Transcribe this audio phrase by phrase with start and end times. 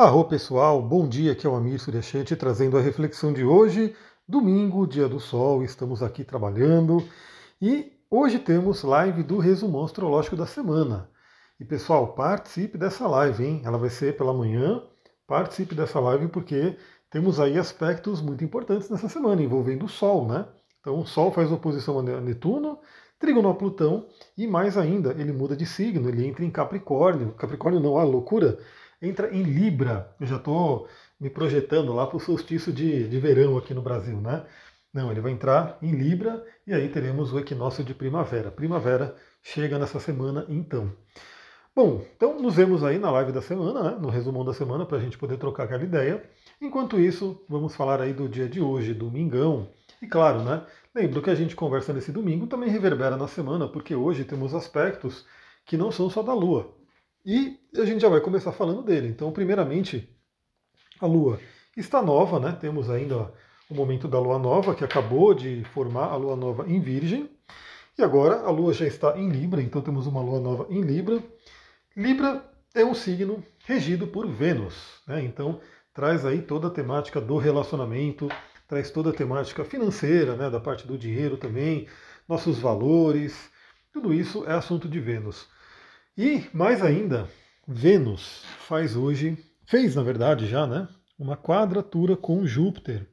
[0.00, 3.94] Arro pessoal, bom dia, aqui é o Amir Suryashanti trazendo a reflexão de hoje,
[4.26, 7.06] domingo, dia do sol, estamos aqui trabalhando
[7.60, 11.10] e hoje temos live do resumo astrológico da semana.
[11.60, 13.60] E pessoal, participe dessa live, hein?
[13.62, 14.82] Ela vai ser pela manhã,
[15.26, 16.78] participe dessa live porque
[17.10, 20.48] temos aí aspectos muito importantes nessa semana envolvendo o Sol, né?
[20.80, 22.78] Então o Sol faz oposição a Netuno,
[23.18, 27.34] Trígono a Plutão e mais ainda, ele muda de signo, ele entra em Capricórnio.
[27.34, 28.58] Capricórnio não, a loucura
[29.00, 30.14] entra em Libra.
[30.20, 34.20] Eu já estou me projetando lá para o solstício de, de verão aqui no Brasil,
[34.20, 34.44] né?
[34.92, 38.50] Não, ele vai entrar em Libra e aí teremos o equinócio de primavera.
[38.50, 40.92] Primavera chega nessa semana então.
[41.74, 44.98] Bom, então nos vemos aí na live da semana, né, no resumão da semana, para
[44.98, 46.28] a gente poder trocar aquela ideia.
[46.60, 49.68] Enquanto isso, vamos falar aí do dia de hoje, domingão.
[50.02, 53.94] E claro, né, lembro que a gente conversa nesse domingo também reverbera na semana, porque
[53.94, 55.24] hoje temos aspectos
[55.64, 56.74] que não são só da Lua.
[57.24, 59.08] E a gente já vai começar falando dele.
[59.08, 60.08] Então, primeiramente,
[61.00, 61.38] a Lua
[61.76, 62.56] está nova, né?
[62.60, 63.32] Temos ainda
[63.68, 67.30] o momento da Lua nova, que acabou de formar a Lua nova em Virgem.
[67.96, 71.22] E agora a Lua já está em Libra, então temos uma Lua nova em Libra.
[71.96, 72.44] Libra
[72.74, 75.22] é um signo regido por Vênus, né?
[75.22, 75.60] Então
[75.92, 78.28] traz aí toda a temática do relacionamento,
[78.66, 80.48] traz toda a temática financeira, né?
[80.48, 81.86] Da parte do dinheiro também,
[82.28, 83.50] nossos valores.
[83.92, 85.46] Tudo isso é assunto de Vênus.
[86.16, 87.28] E mais ainda,
[87.66, 93.08] Vênus faz hoje, fez na verdade já, né, uma quadratura com Júpiter.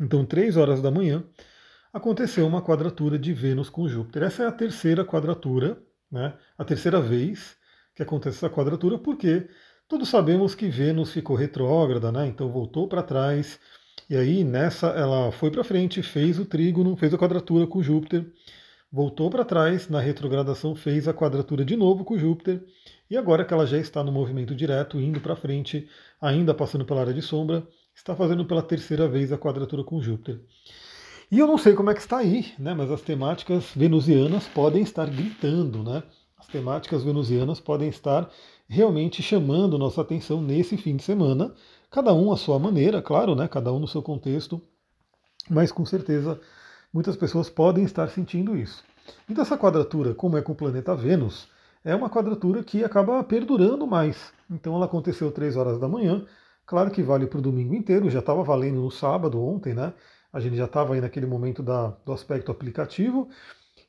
[0.00, 1.24] Então, três horas da manhã,
[1.92, 4.22] aconteceu uma quadratura de Vênus com Júpiter.
[4.22, 7.56] Essa é a terceira quadratura, né, a terceira vez
[7.94, 9.48] que acontece essa quadratura, porque
[9.88, 13.58] todos sabemos que Vênus ficou retrógrada, né, então voltou para trás,
[14.08, 18.24] e aí nessa ela foi para frente, fez o trígono, fez a quadratura com Júpiter,
[18.94, 22.64] voltou para trás, na retrogradação fez a quadratura de novo com Júpiter,
[23.10, 25.88] e agora que ela já está no movimento direto, indo para frente,
[26.20, 30.40] ainda passando pela área de sombra, está fazendo pela terceira vez a quadratura com Júpiter.
[31.28, 34.84] E eu não sei como é que está aí, né, mas as temáticas venusianas podem
[34.84, 36.04] estar gritando, né?
[36.38, 38.30] As temáticas venusianas podem estar
[38.68, 41.52] realmente chamando nossa atenção nesse fim de semana,
[41.90, 44.62] cada um à sua maneira, claro, né, cada um no seu contexto,
[45.50, 46.40] mas com certeza
[46.94, 48.84] muitas pessoas podem estar sentindo isso.
[49.28, 51.48] Então essa quadratura, como é com o planeta Vênus,
[51.84, 54.32] é uma quadratura que acaba perdurando mais.
[54.48, 56.24] Então ela aconteceu 3 horas da manhã,
[56.64, 59.92] claro que vale para o domingo inteiro, já estava valendo no sábado ontem, né?
[60.32, 63.28] A gente já estava aí naquele momento da, do aspecto aplicativo,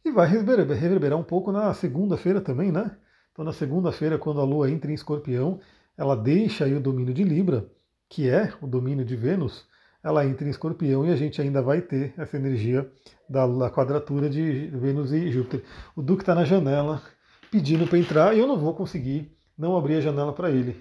[0.04, 2.98] e vai reverberar, reverberar um pouco na segunda-feira também, né?
[3.32, 5.60] Então na segunda-feira, quando a Lua entra em escorpião,
[5.98, 7.68] ela deixa aí o domínio de Libra,
[8.10, 9.66] que é o domínio de Vênus,
[10.06, 12.88] ela entra em escorpião e a gente ainda vai ter essa energia
[13.28, 15.64] da, da quadratura de Vênus e Júpiter.
[15.96, 17.02] O Duque está na janela
[17.50, 20.80] pedindo para entrar e eu não vou conseguir não abrir a janela para ele.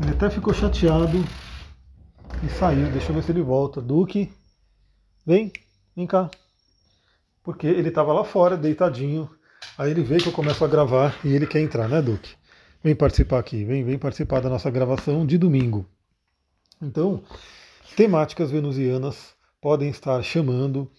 [0.00, 1.18] Ele até ficou chateado
[2.44, 2.88] e saiu.
[2.92, 3.82] Deixa eu ver se ele volta.
[3.82, 4.32] Duque,
[5.26, 5.52] vem,
[5.96, 6.30] vem cá.
[7.42, 9.28] Porque ele estava lá fora, deitadinho.
[9.76, 12.36] Aí ele vê que eu começo a gravar e ele quer entrar, né, Duque?
[12.80, 15.84] Vem participar aqui, vem, vem participar da nossa gravação de domingo.
[16.80, 17.24] Então,
[17.96, 20.90] temáticas venusianas podem estar chamando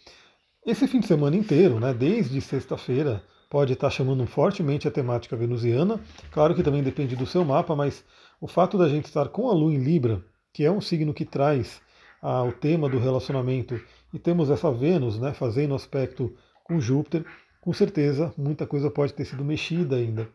[0.66, 6.00] esse fim de semana inteiro, né, desde sexta-feira, pode estar chamando fortemente a temática venusiana.
[6.32, 8.04] Claro que também depende do seu mapa, mas
[8.42, 11.24] o fato da gente estar com a Lua em Libra, que é um signo que
[11.24, 11.80] traz
[12.20, 13.80] ah, o tema do relacionamento,
[14.12, 17.24] e temos essa Vênus né, fazendo aspecto com Júpiter,
[17.62, 20.28] com certeza muita coisa pode ter sido mexida ainda.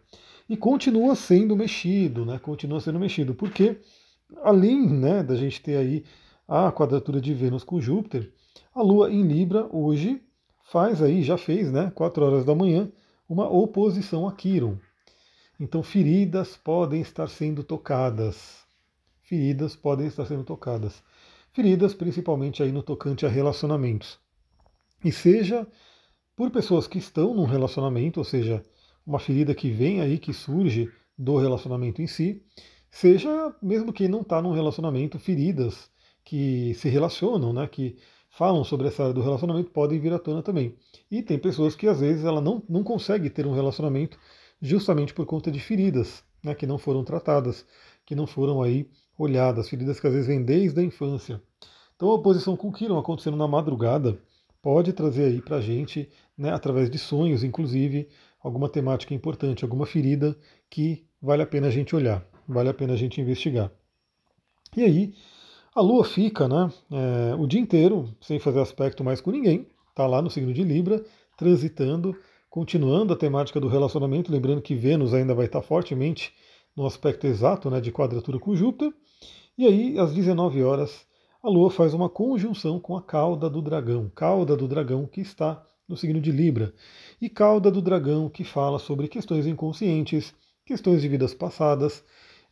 [0.48, 3.80] E continua sendo mexido, né, continua sendo mexido, porque
[4.44, 6.04] além né, da gente ter aí
[6.50, 8.32] a quadratura de Vênus com Júpiter,
[8.74, 10.20] a Lua em Libra hoje
[10.64, 12.90] faz aí, já fez, né, 4 horas da manhã,
[13.28, 14.76] uma oposição a Quiron.
[15.60, 18.64] Então feridas podem estar sendo tocadas.
[19.22, 21.04] Feridas podem estar sendo tocadas.
[21.52, 24.18] Feridas principalmente aí no tocante a relacionamentos.
[25.04, 25.64] E seja
[26.34, 28.60] por pessoas que estão num relacionamento, ou seja,
[29.06, 32.42] uma ferida que vem aí, que surge do relacionamento em si,
[32.90, 35.89] seja mesmo quem não está num relacionamento, feridas
[36.24, 37.96] que se relacionam, né, que
[38.30, 40.76] falam sobre essa área do relacionamento podem vir à tona também.
[41.10, 44.18] E tem pessoas que às vezes ela não, não consegue ter um relacionamento
[44.62, 47.66] justamente por conta de feridas né, que não foram tratadas,
[48.04, 51.42] que não foram aí olhadas, feridas que às vezes vêm desde a infância.
[51.94, 54.18] Então a oposição com Quiron acontecendo na madrugada
[54.62, 58.08] pode trazer aí para a gente, né, através de sonhos, inclusive,
[58.42, 60.36] alguma temática importante, alguma ferida
[60.68, 63.70] que vale a pena a gente olhar, vale a pena a gente investigar.
[64.76, 65.14] E aí,
[65.74, 70.06] a Lua fica né, é, o dia inteiro sem fazer aspecto mais com ninguém, está
[70.06, 71.04] lá no signo de Libra,
[71.36, 72.16] transitando,
[72.48, 76.32] continuando a temática do relacionamento, lembrando que Vênus ainda vai estar fortemente
[76.76, 78.92] no aspecto exato né, de quadratura com Júpiter.
[79.56, 81.06] E aí, às 19 horas,
[81.42, 85.64] a Lua faz uma conjunção com a cauda do dragão, cauda do dragão que está
[85.88, 86.72] no signo de Libra,
[87.20, 90.32] e cauda do dragão que fala sobre questões inconscientes,
[90.64, 92.04] questões de vidas passadas,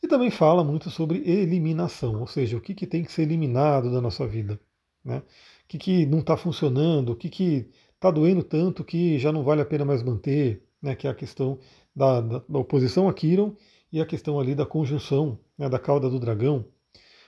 [0.02, 3.90] e também fala muito sobre eliminação, ou seja, o que, que tem que ser eliminado
[3.90, 4.60] da nossa vida,
[5.04, 5.18] né?
[5.18, 9.60] o que, que não está funcionando, o que está doendo tanto que já não vale
[9.60, 10.94] a pena mais manter, né?
[10.94, 11.58] que é a questão
[11.94, 13.54] da, da, da oposição a Quiron
[13.92, 15.68] e a questão ali da conjunção né?
[15.68, 16.64] da cauda do dragão,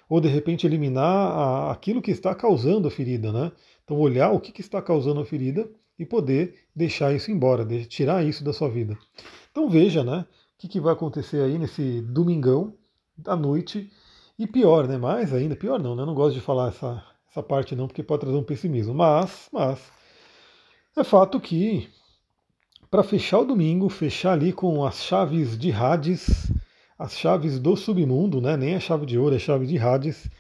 [0.09, 3.53] ou de repente eliminar a, aquilo que está causando a ferida, né?
[3.85, 8.25] Então olhar o que, que está causando a ferida e poder deixar isso embora, tirar
[8.25, 8.99] isso da sua vida.
[9.51, 10.27] Então veja, né?
[10.61, 12.77] O que, que vai acontecer aí nesse domingão
[13.27, 13.91] à noite
[14.39, 14.99] e pior, né?
[14.99, 16.03] Mais ainda, pior não, né?
[16.03, 18.93] Eu não gosto de falar essa, essa parte não, porque pode trazer um pessimismo.
[18.93, 19.91] Mas, mas
[20.95, 21.89] é fato que
[22.91, 26.53] para fechar o domingo, fechar ali com as chaves de Hades,
[26.99, 28.55] as chaves do submundo, né?
[28.55, 30.31] nem a chave de ouro, é a chave de Hades,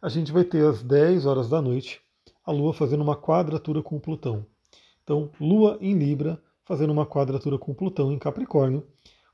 [0.00, 2.00] a gente vai ter às 10 horas da noite
[2.46, 4.46] a Lua fazendo uma quadratura com Plutão.
[5.04, 8.86] Então, Lua em Libra fazendo uma quadratura com Plutão em Capricórnio.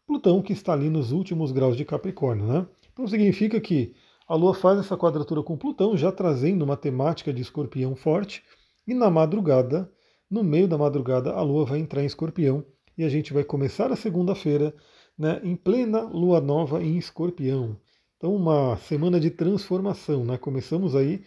[0.07, 2.67] Plutão que está ali nos últimos graus de Capricórnio, né?
[2.93, 3.95] Então significa que
[4.29, 8.43] a Lua faz essa quadratura com Plutão, já trazendo uma temática de escorpião forte,
[8.87, 9.91] e na madrugada,
[10.31, 12.65] no meio da madrugada, a Lua vai entrar em escorpião
[12.97, 14.75] e a gente vai começar a segunda-feira
[15.19, 17.77] né, em plena lua nova em escorpião.
[18.17, 20.25] Então, uma semana de transformação.
[20.25, 20.39] Né?
[20.39, 21.25] Começamos aí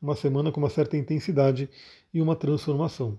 [0.00, 1.68] uma semana com uma certa intensidade
[2.12, 3.18] e uma transformação.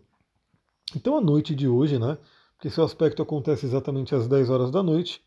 [0.96, 2.18] Então, a noite de hoje, né,
[2.60, 5.22] porque seu aspecto acontece exatamente às 10 horas da noite,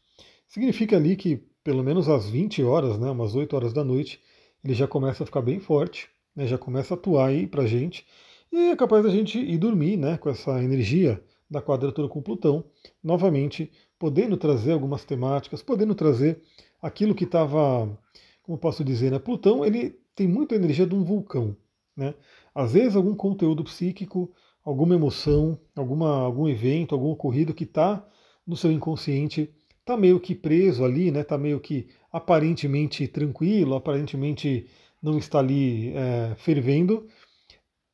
[0.47, 4.21] significa ali que pelo menos às 20 horas, né, umas 8 horas da noite,
[4.63, 8.07] ele já começa a ficar bem forte, né, já começa a atuar aí para gente,
[8.53, 12.65] e é capaz da gente ir dormir né, com essa energia da quadratura com Plutão,
[13.03, 16.43] novamente podendo trazer algumas temáticas, podendo trazer
[16.83, 17.99] aquilo que estava,
[18.43, 19.19] como posso dizer, né?
[19.19, 21.57] Plutão ele tem muita energia de um vulcão,
[21.97, 22.15] né?
[22.55, 24.33] Às vezes algum conteúdo psíquico,
[24.65, 28.07] alguma emoção, alguma, algum evento, algum ocorrido que está
[28.47, 31.21] no seu inconsciente, está meio que preso ali, né?
[31.21, 34.69] Está meio que aparentemente tranquilo, aparentemente
[35.03, 37.07] não está ali é, fervendo.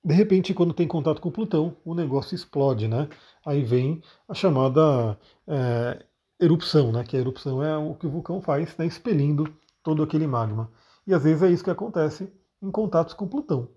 [0.04, 3.08] De repente, quando tem contato com Plutão, o negócio explode, né?
[3.44, 6.04] aí vem a chamada é,
[6.38, 7.02] erupção, né?
[7.04, 8.86] que a erupção é o que o vulcão faz, né?
[8.86, 10.70] expelindo todo aquele magma.
[11.06, 12.30] E às vezes é isso que acontece
[12.62, 13.68] em contatos com Plutão.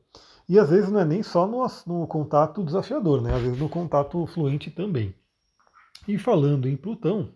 [0.52, 3.34] E às vezes não é nem só no, no contato desafiador, né?
[3.34, 5.16] às vezes no contato fluente também.
[6.06, 7.32] E falando em Plutão,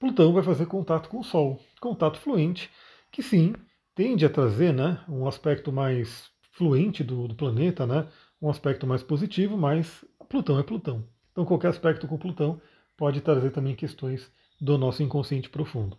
[0.00, 2.70] Plutão vai fazer contato com o Sol, contato fluente,
[3.12, 3.52] que sim,
[3.94, 8.08] tende a trazer né, um aspecto mais fluente do, do planeta, né,
[8.40, 11.04] um aspecto mais positivo, mas Plutão é Plutão.
[11.30, 12.58] Então, qualquer aspecto com Plutão
[12.96, 15.98] pode trazer também questões do nosso inconsciente profundo.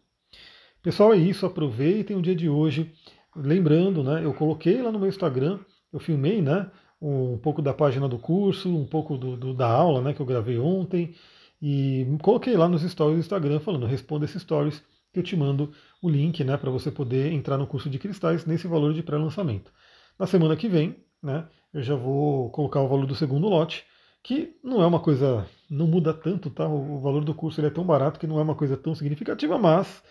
[0.81, 1.45] Pessoal, é isso.
[1.45, 2.91] Aproveitem o dia de hoje.
[3.35, 5.59] Lembrando, né, eu coloquei lá no meu Instagram,
[5.91, 6.69] eu filmei né,
[7.01, 10.25] um pouco da página do curso, um pouco do, do, da aula né, que eu
[10.25, 11.15] gravei ontem,
[11.62, 15.71] e coloquei lá nos stories do Instagram falando, responda esses stories que eu te mando
[16.01, 19.71] o link né, para você poder entrar no curso de cristais nesse valor de pré-lançamento.
[20.18, 23.85] Na semana que vem, né, eu já vou colocar o valor do segundo lote,
[24.21, 26.68] que não é uma coisa, não muda tanto, tá?
[26.68, 29.57] O valor do curso ele é tão barato que não é uma coisa tão significativa,
[29.57, 30.03] mas,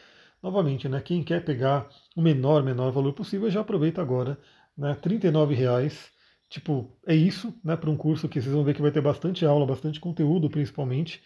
[0.43, 4.39] novamente, né, quem quer pegar o menor, menor valor possível, já aproveita agora,
[4.79, 6.11] né, R$ reais.
[6.49, 9.45] Tipo, é isso, né, para um curso que vocês vão ver que vai ter bastante
[9.45, 11.23] aula, bastante conteúdo, principalmente,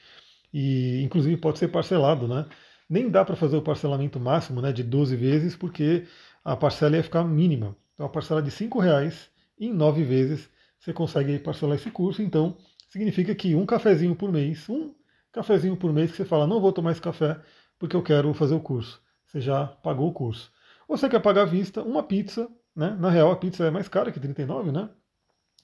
[0.52, 2.46] e inclusive pode ser parcelado, né?
[2.90, 6.06] Nem dá para fazer o parcelamento máximo, né, de 12 vezes, porque
[6.44, 7.76] a parcela ia ficar mínima.
[7.94, 12.56] Então, a parcela de R$ reais em 9 vezes, você consegue parcelar esse curso, então
[12.88, 14.92] significa que um cafezinho por mês, um
[15.30, 17.40] cafezinho por mês que você fala, não vou tomar esse café
[17.78, 19.00] porque eu quero fazer o curso.
[19.26, 20.50] Você já pagou o curso.
[20.86, 22.96] Ou você quer pagar à vista uma pizza, né?
[22.98, 24.88] Na real a pizza é mais cara que 39, né?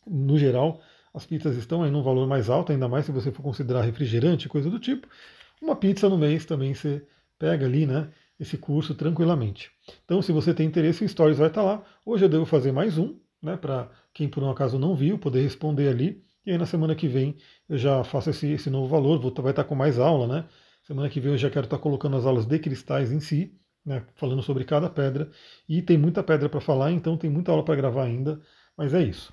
[0.06, 0.80] No geral,
[1.12, 4.48] as pizzas estão aí num valor mais alto, ainda mais se você for considerar refrigerante,
[4.48, 5.08] coisa do tipo.
[5.60, 7.06] Uma pizza no mês também você
[7.38, 8.10] pega ali, né?
[8.38, 9.70] Esse curso tranquilamente.
[10.04, 11.84] Então, se você tem interesse, o Stories vai estar lá.
[12.06, 13.56] Hoje eu devo fazer mais um, né?
[13.56, 16.24] Para quem por um acaso não viu, poder responder ali.
[16.46, 17.36] E aí na semana que vem
[17.68, 20.48] eu já faço esse, esse novo valor, vou, vai estar com mais aula, né?
[20.82, 23.57] Semana que vem eu já quero estar colocando as aulas de cristais em si,
[23.88, 24.04] né?
[24.14, 25.30] Falando sobre cada pedra.
[25.68, 28.40] E tem muita pedra para falar, então tem muita aula para gravar ainda.
[28.76, 29.32] Mas é isso.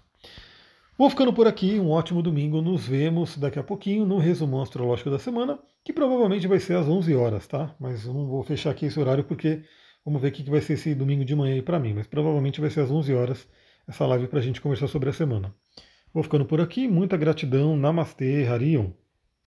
[0.97, 2.61] Vou ficando por aqui, um ótimo domingo.
[2.61, 6.87] Nos vemos daqui a pouquinho no resumo astrológico da semana, que provavelmente vai ser às
[6.87, 7.75] 11 horas, tá?
[7.77, 9.61] Mas não vou fechar aqui esse horário porque
[10.05, 11.93] vamos ver o que vai ser esse domingo de manhã aí para mim.
[11.93, 13.47] Mas provavelmente vai ser às 11 horas
[13.85, 15.53] essa live para a gente conversar sobre a semana.
[16.13, 16.87] Vou ficando por aqui.
[16.87, 17.75] Muita gratidão.
[17.75, 18.91] Namastê, Harion.